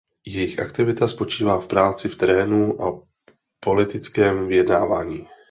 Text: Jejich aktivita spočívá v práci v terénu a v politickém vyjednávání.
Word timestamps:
Jejich 0.27 0.59
aktivita 0.59 1.07
spočívá 1.07 1.59
v 1.61 1.67
práci 1.67 2.09
v 2.09 2.15
terénu 2.17 2.81
a 2.81 2.91
v 2.91 3.05
politickém 3.63 4.47
vyjednávání. 4.47 5.27